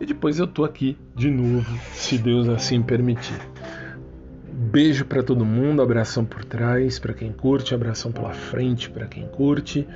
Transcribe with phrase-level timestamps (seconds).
[0.00, 3.38] E depois eu tô aqui de novo, se Deus assim permitir.
[4.72, 9.28] Beijo para todo mundo, abração por trás para quem curte, abração pela frente para quem
[9.28, 9.86] curte.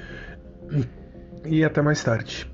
[1.46, 2.46] E até mais tarde.